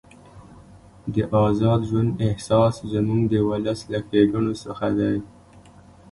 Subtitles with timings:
[1.13, 1.15] د
[1.45, 5.15] ازاد ژوند احساس زموږ د ولس له ښېګڼو څخه دی.